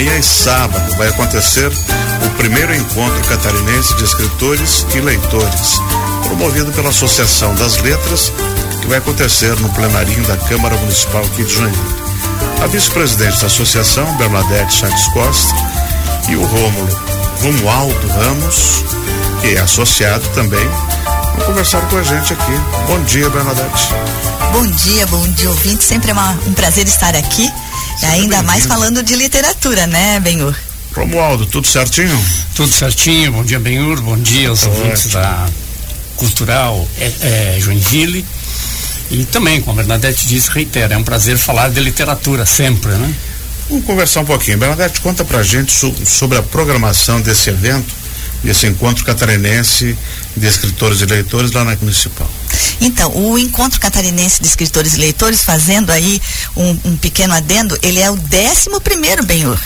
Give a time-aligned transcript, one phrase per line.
[0.00, 1.70] Amanhã e sábado vai acontecer
[2.24, 5.78] o primeiro encontro catarinense de escritores e leitores,
[6.22, 8.32] promovido pela Associação das Letras,
[8.80, 11.94] que vai acontecer no plenarinho da Câmara Municipal aqui de Joinville.
[12.64, 15.54] A vice-presidente da associação, Bernadette Santos Costa,
[16.30, 17.00] e o Rômulo
[17.42, 18.82] Romualdo Ramos,
[19.42, 20.66] que é associado também,
[21.36, 22.52] vão conversar com a gente aqui.
[22.86, 23.88] Bom dia, Bernadette.
[24.50, 25.84] Bom dia, bom dia, ouvinte.
[25.84, 27.52] Sempre é uma, um prazer estar aqui.
[28.00, 30.54] Sempre ainda mais falando de literatura, né, Benhur?
[30.96, 32.18] Romualdo, tudo certinho?
[32.54, 33.32] Tudo certinho.
[33.32, 34.00] Bom dia, Benhur.
[34.00, 35.46] Bom dia aos ouvintes da
[36.16, 38.24] Cultural é, é, Joinville.
[39.10, 43.14] E também, como a Bernadette disse, reitera, é um prazer falar de literatura sempre, né?
[43.68, 44.56] Vamos conversar um pouquinho.
[44.56, 47.92] Bernadette, conta pra gente so, sobre a programação desse evento,
[48.42, 49.94] desse encontro catarinense
[50.34, 52.30] de escritores e leitores lá na Municipal.
[52.80, 56.20] Então, o Encontro Catarinense de Escritores e Leitores, fazendo aí
[56.56, 59.58] um, um pequeno adendo, ele é o décimo primeiro, Benhur.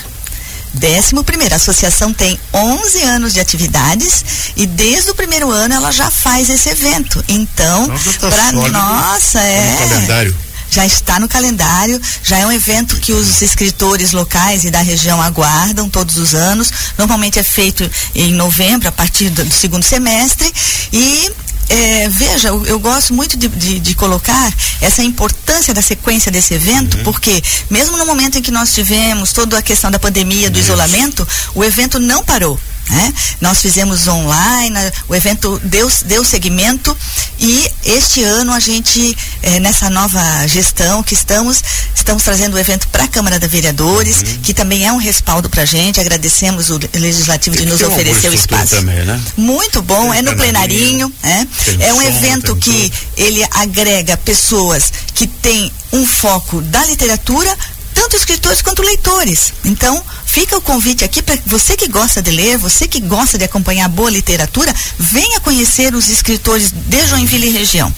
[0.74, 4.24] Décimo primeiro, a associação tem 11 anos de atividades
[4.56, 7.24] e desde o primeiro ano ela já faz esse evento.
[7.28, 7.88] Então,
[8.20, 9.70] tá para nossa, é.
[9.70, 14.72] No calendário já está no calendário, já é um evento que os escritores locais e
[14.72, 16.72] da região aguardam todos os anos.
[16.98, 20.52] Normalmente é feito em novembro, a partir do, do segundo semestre.
[20.92, 21.30] E
[21.68, 26.54] é, veja, eu, eu, gosto muito de, de, de, colocar essa importância da sequência desse
[26.54, 27.04] evento, uhum.
[27.04, 30.68] porque mesmo no momento em que nós tivemos toda a questão da pandemia, do Isso.
[30.68, 32.58] isolamento, o evento não parou.
[32.88, 33.14] Né?
[33.40, 34.76] Nós fizemos online,
[35.08, 36.96] o evento deu, deu segmento
[37.40, 41.62] e este ano a gente, eh, nessa nova gestão que estamos,
[41.94, 44.38] estamos trazendo o evento para a Câmara de Vereadores, uhum.
[44.42, 45.98] que também é um respaldo para a gente.
[45.98, 48.76] Agradecemos o Legislativo de nos oferecer o espaço.
[48.76, 49.20] Também, né?
[49.36, 51.48] Muito bom, tem é no plenarinho, né?
[51.80, 57.56] é um evento que ele agrega pessoas que têm um foco da literatura
[58.04, 59.54] tanto escritores quanto leitores.
[59.64, 63.44] Então, fica o convite aqui para você que gosta de ler, você que gosta de
[63.44, 67.92] acompanhar boa literatura, venha conhecer os escritores de Joinville e região.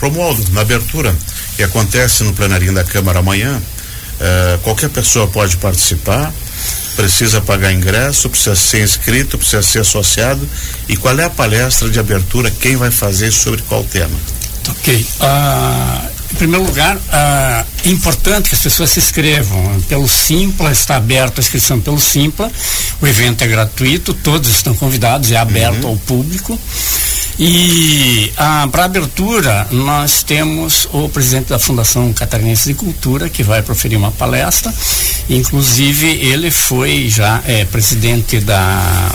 [0.00, 1.16] Romualdo, na abertura
[1.56, 3.60] que acontece no plenarinho da Câmara amanhã,
[4.20, 6.32] eh, qualquer pessoa pode participar,
[6.94, 10.48] precisa pagar ingresso, precisa ser inscrito, precisa ser associado.
[10.88, 12.52] E qual é a palestra de abertura?
[12.52, 14.16] Quem vai fazer sobre qual tema?
[14.68, 15.06] Ok.
[15.20, 20.96] Uh, em primeiro lugar, ah, é importante que as pessoas se inscrevam pelo Simpla, está
[20.96, 22.50] aberto a inscrição pelo Simpla.
[23.00, 25.90] O evento é gratuito, todos estão convidados, é aberto uhum.
[25.90, 26.58] ao público.
[27.38, 33.62] E ah, para abertura, nós temos o presidente da Fundação Catarinense de Cultura, que vai
[33.62, 34.72] proferir uma palestra.
[35.28, 39.10] Inclusive, ele foi já é, presidente da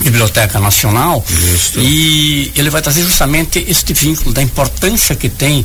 [0.00, 1.80] Biblioteca Nacional Justo.
[1.80, 5.64] e ele vai trazer justamente este vínculo da importância que tem uh,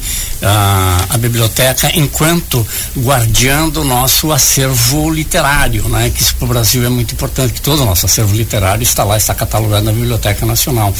[1.09, 2.65] a biblioteca enquanto
[2.97, 6.11] guardiã do nosso acervo literário, né?
[6.13, 9.03] Que isso para o Brasil é muito importante, que todo o nosso acervo literário está
[9.03, 10.93] lá, está catalogado na Biblioteca Nacional.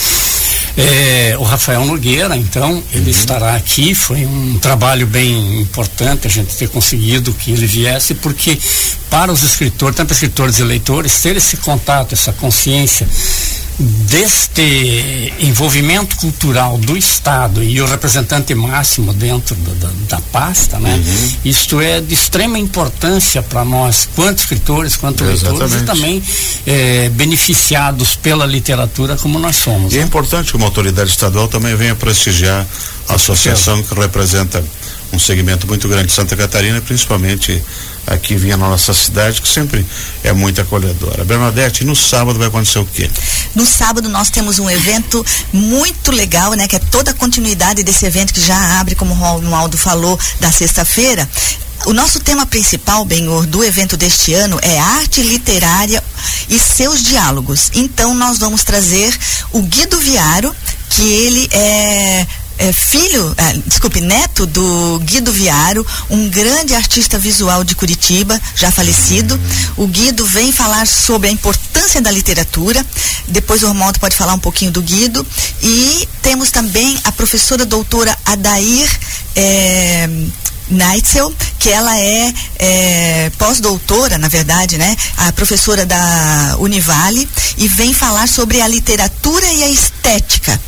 [0.78, 3.10] É, o Rafael Nogueira, então, ele uhum.
[3.10, 3.96] estará aqui.
[3.96, 8.60] Foi um trabalho bem importante a gente ter conseguido que ele viesse, porque
[9.10, 13.08] para os escritores, tanto escritores e leitores, ter esse contato, essa consciência
[13.80, 20.96] deste envolvimento cultural do Estado e o representante máximo dentro da, da, pasta, né?
[20.96, 21.32] Uhum.
[21.46, 25.60] Isto é de extrema importância para nós, quanto escritores, quanto Exatamente.
[25.60, 26.24] leitores, e também
[26.66, 29.94] eh, beneficiados pela literatura como nós somos.
[29.94, 30.06] E é né?
[30.06, 32.66] é importante que uma autoridade estadual também venha prestigiar
[33.08, 34.64] a associação que representa
[35.14, 37.62] um segmento muito grande de Santa Catarina, principalmente
[38.08, 39.86] aqui vinha na nossa cidade, que sempre
[40.24, 41.26] é muito acolhedora.
[41.26, 43.10] Bernadette, no sábado vai acontecer o quê?
[43.54, 46.68] No sábado nós temos um evento muito legal, né?
[46.68, 50.52] Que é toda a continuidade desse evento que já abre, como o Romualdo falou, da
[50.52, 51.30] sexta-feira.
[51.86, 56.04] O nosso tema principal, Benhor, do evento deste ano é arte literária
[56.50, 57.70] e seus diálogos.
[57.74, 59.18] Então, nós vamos trazer
[59.52, 60.54] o Guido Viaro,
[60.90, 62.26] que ele é
[62.58, 68.72] é, filho, é, desculpe, neto do Guido Viaro, um grande artista visual de Curitiba, já
[68.72, 69.40] falecido.
[69.76, 72.86] O Guido vem falar sobre a importância da literatura.
[73.28, 75.26] Depois o Romualdo pode falar um pouquinho do Guido.
[75.62, 78.90] E temos também a professora doutora Adair.
[79.36, 80.10] É,
[80.70, 84.98] Neitzel, que ela é, é pós-doutora, na verdade, né?
[85.16, 87.28] A professora da Univale
[87.58, 90.60] e vem falar sobre a literatura e a estética.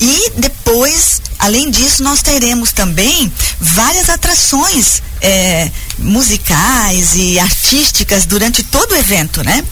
[0.00, 8.92] E depois Além disso, nós teremos também várias atrações é, musicais e artísticas durante todo
[8.92, 9.62] o evento, né?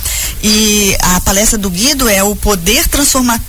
[0.42, 3.40] E a palestra do Guido é o poder transforma,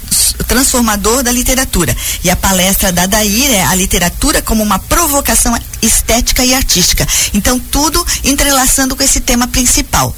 [0.44, 1.96] transformador da literatura.
[2.24, 7.08] E a palestra da Daír é a literatura como uma provocação estética e artística.
[7.34, 10.16] Então, tudo entrelaçando com esse tema principal.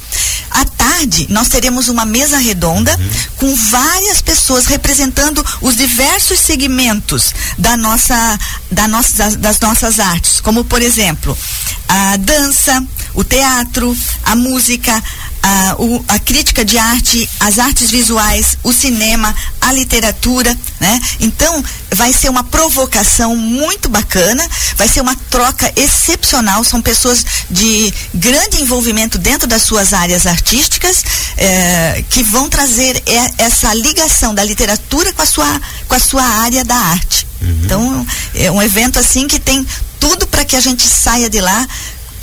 [0.76, 3.10] tarde, nós teremos uma mesa redonda uhum.
[3.36, 8.38] com várias pessoas representando os diversos segmentos da nossa,
[8.70, 11.36] da nossa, das, das nossas artes, como por exemplo,
[11.88, 12.82] a dança,
[13.14, 15.02] o teatro, a música,
[15.42, 21.00] a, o, a, crítica de arte, as artes visuais, o cinema, a literatura, né?
[21.20, 24.46] Então, vai ser uma provocação muito bacana,
[24.76, 31.04] vai ser uma troca excepcional, são pessoas de grande envolvimento dentro das suas áreas artísticas,
[31.36, 33.02] eh, que vão trazer
[33.38, 37.26] essa ligação da literatura com a sua, com a sua área da arte.
[37.40, 37.60] Uhum.
[37.64, 39.66] Então, é um evento assim que tem
[40.00, 41.66] tudo para que a gente saia de lá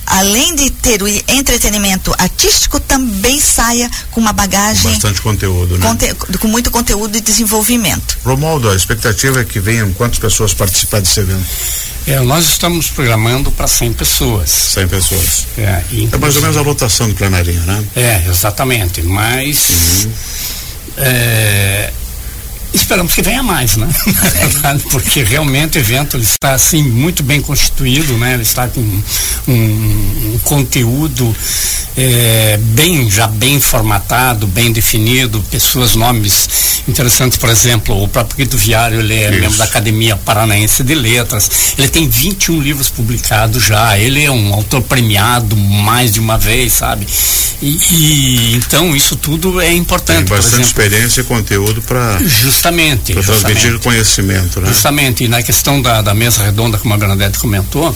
[0.06, 4.92] além de ter o entretenimento artístico, também saia com uma bagagem.
[4.92, 5.88] Bastante conteúdo, né?
[5.88, 8.18] Conte, com muito conteúdo e desenvolvimento.
[8.24, 11.46] Romualdo, a expectativa é que venham quantas pessoas participar desse evento?
[12.08, 14.50] É, nós estamos programando para 100 pessoas.
[14.50, 15.48] 100 pessoas.
[15.58, 17.84] É, é mais ou menos a lotação do plenarinho, né?
[17.96, 19.02] É, exatamente.
[19.02, 20.06] Mas.
[20.06, 20.12] Uhum.
[20.98, 21.92] É,
[22.76, 23.88] Esperamos que venha mais, né?
[24.92, 28.34] Porque realmente o evento está assim muito bem constituído, né?
[28.34, 31.36] Ele está com um, um conteúdo
[31.98, 38.58] é, bem já bem formatado, bem definido, pessoas, nomes interessantes, por exemplo, o próprio Guido
[38.58, 39.40] Viário, ele é Isso.
[39.40, 41.74] membro da Academia Paranaense de Letras.
[41.78, 43.98] Ele tem 21 livros publicados já.
[43.98, 47.08] Ele é um autor premiado mais de uma vez, sabe?
[47.62, 50.28] E, e então isso tudo é importante.
[50.28, 52.20] Tem bastante experiência e conteúdo para
[52.66, 53.14] Justamente.
[53.14, 54.68] Para transmitir conhecimento, né?
[54.68, 55.24] Justamente.
[55.24, 57.96] E na questão da, da mesa redonda, como a Bernadette comentou,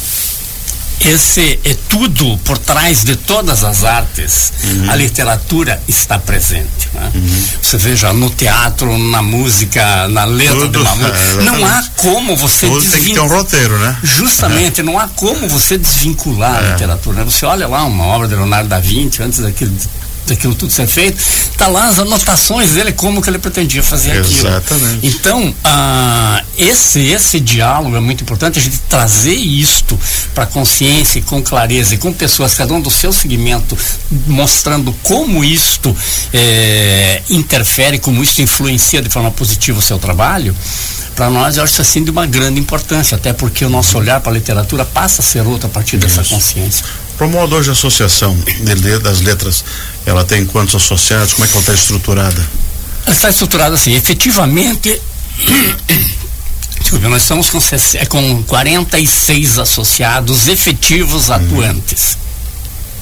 [1.06, 4.52] esse é tudo por trás de todas as artes.
[4.64, 4.92] Uhum.
[4.92, 6.90] A literatura está presente.
[6.94, 7.12] Né?
[7.16, 7.44] Uhum.
[7.62, 11.18] Você veja no teatro, na música, na letra tudo, de uma música.
[11.18, 12.92] É, não há como você desvincular.
[12.92, 13.98] Tem que ter um roteiro, né?
[14.04, 14.84] Justamente, é.
[14.84, 16.68] não há como você desvincular é.
[16.68, 17.20] a literatura.
[17.20, 17.24] Né?
[17.24, 19.72] Você olha lá uma obra de Leonardo da Vinci, antes daquele
[20.30, 21.22] daquilo tudo ser feito,
[21.58, 24.36] tá lá as anotações dele, como que ele pretendia fazer Exatamente.
[24.36, 24.50] aquilo.
[24.50, 25.08] Exatamente.
[25.08, 30.00] Então, ah, esse, esse diálogo é muito importante, a gente trazer isto
[30.34, 33.78] para a consciência e com clareza e com pessoas, cada um do seu segmento,
[34.28, 35.96] mostrando como isto
[36.34, 40.56] é, interfere, como isto influencia de forma positiva o seu trabalho,
[41.20, 44.32] para nós eu acho assim de uma grande importância, até porque o nosso olhar para
[44.32, 46.86] a literatura passa a ser outro a partir dessa consciência.
[47.20, 48.34] Promodo hoje a associação
[49.04, 49.66] das letras,
[50.06, 51.34] ela tem quantos associados?
[51.34, 52.50] Como é que ela está estruturada?
[53.06, 55.02] Ela está estruturada assim, efetivamente.
[56.80, 57.60] Desculpa, nós estamos com,
[57.96, 61.36] é, com 46 associados efetivos uhum.
[61.36, 62.18] atuantes.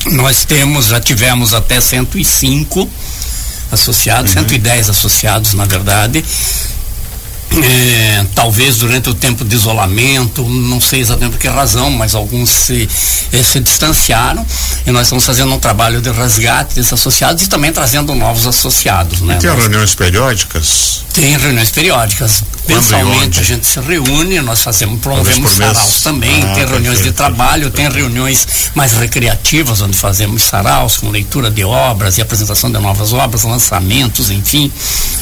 [0.08, 2.90] Nós temos, já tivemos até 105
[3.72, 4.42] associados, uhum.
[4.42, 6.25] 110 associados, na verdade
[7.64, 12.49] é, talvez durante o tempo de isolamento, não sei exatamente por que razão, mas alguns
[12.49, 12.88] se,
[13.33, 14.45] eh, se distanciaram
[14.85, 19.19] e nós estamos fazendo um trabalho de resgate desses associados e também trazendo novos associados.
[19.19, 19.35] Né?
[19.35, 21.01] Tem nós, reuniões periódicas?
[21.13, 22.41] Tem reuniões periódicas.
[22.69, 27.69] Mensalmente a gente se reúne, nós fazemos, promovemos saraus também, ah, tem reuniões de trabalho,
[27.71, 33.13] tem reuniões mais recreativas, onde fazemos saraus com leitura de obras e apresentação de novas
[33.13, 34.71] obras, lançamentos, enfim.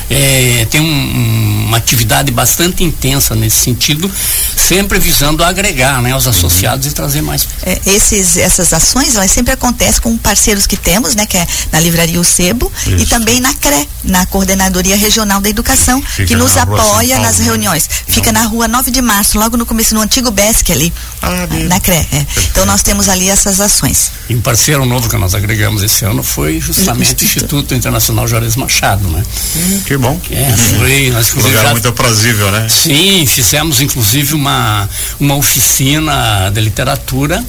[0.09, 4.11] É, tem um, uma atividade bastante intensa nesse sentido,
[4.55, 6.91] sempre visando agregar né, os associados uhum.
[6.91, 7.47] e trazer mais.
[7.63, 11.79] É, esses, essas ações, elas sempre acontecem com parceiros que temos, né, que é na
[11.79, 13.03] Livraria O Sebo Isso.
[13.03, 17.39] e também na CRE, na Coordenadoria Regional da Educação, Fica que nos apoia nas nas
[17.39, 17.89] reuniões.
[18.07, 21.79] Fica na rua 9 de março, logo no começo, no antigo BESC ali, ah, na
[21.79, 21.95] CRE.
[21.95, 22.25] É.
[22.51, 24.11] Então nós temos ali essas ações.
[24.29, 28.55] E um parceiro novo que nós agregamos esse ano foi justamente o Instituto, Internacional Juarez
[28.55, 29.23] Machado, né?
[29.55, 30.19] Hum, que bom.
[30.31, 32.67] É, foi, nós um lugar já, muito aprazível, né?
[32.69, 37.43] Sim, fizemos inclusive uma, uma oficina de literatura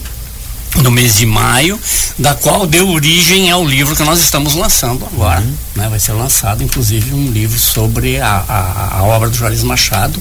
[0.83, 1.81] no mês de maio,
[2.19, 5.41] da qual deu origem ao livro que nós estamos lançando agora.
[5.41, 5.55] Uhum.
[5.75, 5.89] Né?
[5.89, 10.21] Vai ser lançado, inclusive, um livro sobre a, a, a obra do Juarez Machado,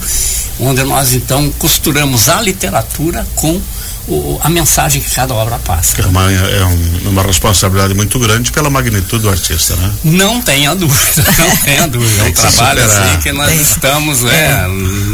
[0.60, 3.60] onde nós então costuramos a literatura com
[4.08, 6.02] o, a mensagem que cada obra passa.
[6.02, 9.92] É uma, é um, uma responsabilidade muito grande pela magnitude do artista, né?
[10.04, 12.26] Não tenha dúvida, não tenha dúvida.
[12.26, 14.68] É um trabalho assim que nós estamos, é,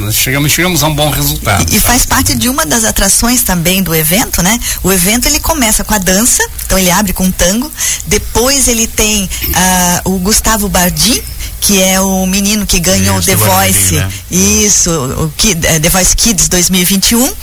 [0.07, 0.12] é.
[0.12, 1.71] chegamos, chegamos a um bom resultado.
[1.71, 4.60] E, e, faz parte de uma das atrações também do evento, né?
[4.83, 7.71] O evento ele começa com a dança, então ele abre com tango,
[8.07, 11.24] depois ele tem uh, o Gustavo Bardi,
[11.62, 14.12] que é o menino que ganhou isso, The Voice, né?
[14.32, 17.34] isso, o Kid, uh, The Voice Kids 2021,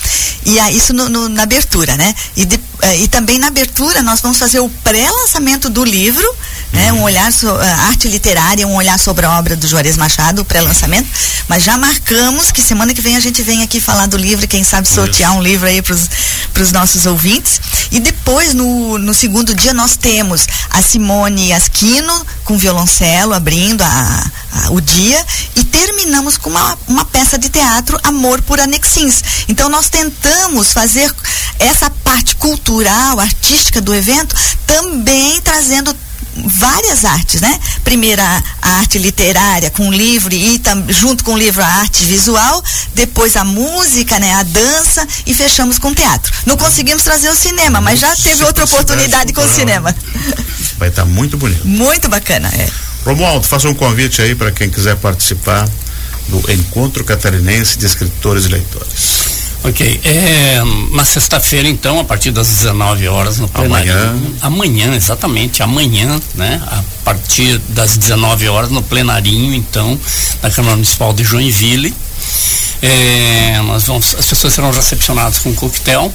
[0.45, 2.13] e uh, isso no, no, na abertura, né?
[2.37, 6.29] E, de, uh, e também na abertura nós vamos fazer o pré-lançamento do livro,
[6.73, 6.93] né?
[6.93, 11.09] Um olhar sobre uh, arte literária, um olhar sobre a obra do Juarez Machado, pré-lançamento,
[11.47, 14.65] mas já marcamos que semana que vem a gente vem aqui falar do livro, quem
[14.65, 17.61] sabe sortear um livro aí para os nossos ouvintes.
[17.91, 24.08] E depois, no, no segundo dia, nós temos a Simone Asquino com violoncelo abrindo a,
[24.09, 25.25] a, o dia
[25.57, 29.23] e terminamos com uma, uma peça de teatro Amor por Anexins.
[29.49, 31.13] Então nós tentamos fazer
[31.59, 34.35] essa parte cultural, artística do evento
[34.67, 35.95] também trazendo
[36.47, 37.59] várias artes, né?
[37.83, 41.67] Primeiro a, a arte literária com o livro e tam, junto com o livro a
[41.67, 42.63] arte visual,
[42.95, 44.35] depois a música, né?
[44.35, 46.33] A dança e fechamos com o teatro.
[46.47, 49.95] Não conseguimos trazer o cinema, mas já teve outra oportunidade com o cinema.
[50.79, 51.67] Vai estar tá muito bonito.
[51.67, 52.88] Muito bacana, é.
[53.09, 55.67] Romualdo, faça um convite aí para quem quiser participar
[56.29, 59.19] do Encontro Catarinense de Escritores e Leitores.
[59.65, 60.01] Ok.
[60.05, 60.61] É,
[60.93, 63.91] na sexta-feira, então, a partir das 19 horas no plenário.
[63.91, 64.35] Amanhã.
[64.43, 65.63] Amanhã, exatamente.
[65.63, 66.61] Amanhã, né?
[66.67, 69.99] A partir das 19 horas no plenarinho, então,
[70.43, 71.95] da Câmara Municipal de Joinville.
[72.83, 76.13] É, nós vamos, as pessoas serão recepcionadas com um coquetel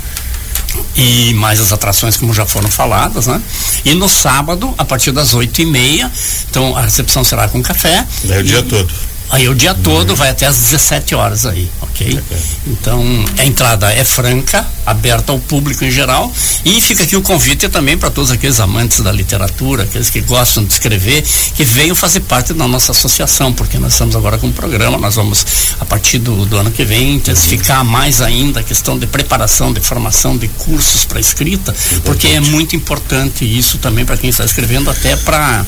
[0.95, 3.41] e mais as atrações como já foram faladas, né?
[3.85, 6.11] E no sábado, a partir das oito e meia,
[6.49, 8.05] então a recepção será com café.
[8.29, 9.12] É o dia todo.
[9.29, 12.19] Aí o dia todo vai até às 17 horas aí, ok?
[12.67, 13.03] Então
[13.37, 16.31] a entrada é franca, aberta ao público em geral
[16.63, 20.63] e fica aqui o convite também para todos aqueles amantes da literatura, aqueles que gostam
[20.63, 21.23] de escrever,
[21.55, 25.15] que venham fazer parte da nossa associação, porque nós estamos agora com um programa, nós
[25.15, 25.45] vamos
[25.79, 29.79] a partir do, do ano que vem intensificar mais ainda a questão de preparação, de
[29.79, 34.89] formação, de cursos para escrita, porque é muito importante isso também para quem está escrevendo,
[34.89, 35.65] até para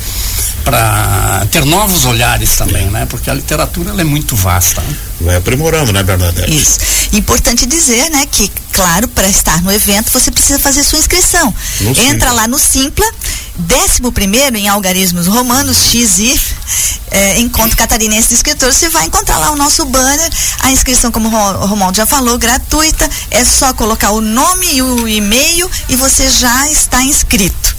[0.66, 3.06] para ter novos olhares também, né?
[3.06, 4.82] Porque a literatura ela é muito vasta.
[4.82, 4.96] Né?
[5.22, 6.54] Vai aprimorando, né, Bernadette?
[6.54, 6.80] Isso.
[7.14, 11.54] Importante dizer, né, que, claro, para estar no evento você precisa fazer sua inscrição.
[11.80, 12.32] No Entra Simpla.
[12.32, 13.06] lá no Simpla,
[13.56, 16.56] décimo primeiro em algarismos romanos, XIF,
[17.12, 20.30] é, Encontro Catarinense de Escritores, você vai encontrar lá o nosso banner.
[20.62, 23.08] A inscrição, como o Romualdo já falou, gratuita.
[23.30, 27.75] É só colocar o nome e o e-mail e você já está inscrito.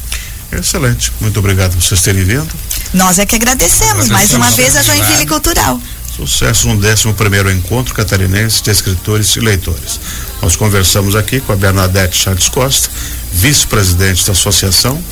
[0.59, 1.13] Excelente.
[1.21, 2.49] Muito obrigado por vocês terem vindo.
[2.95, 5.81] Nós é que agradecemos, agradecemos mais uma vez a Joinville Cultural.
[6.17, 10.01] Sucesso no 11 primeiro encontro catarinense de escritores e leitores.
[10.41, 12.89] Nós conversamos aqui com a Bernadette Charles Costa,
[13.33, 15.03] vice-presidente da associação,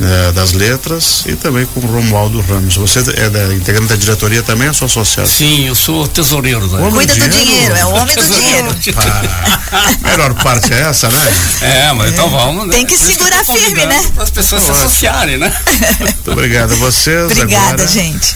[0.00, 2.76] eh, das letras e também com o Romualdo Ramos.
[2.76, 5.28] Você é da, integrante da diretoria também, é sua associada?
[5.28, 6.66] Sim, eu sou tesoureiro.
[6.68, 6.90] Né?
[6.90, 8.70] Cuida do dinheiro, é o homem do dinheiro.
[9.72, 11.32] Ah, melhor parte é essa, né?
[11.60, 12.66] É, mas então vamos.
[12.66, 12.72] Né?
[12.72, 14.04] Tem que segurar firme, né?
[14.14, 15.52] Para as pessoas se associarem, né?
[16.00, 17.30] Muito obrigado a vocês.
[17.30, 17.86] Obrigada, agora.
[17.86, 18.34] gente.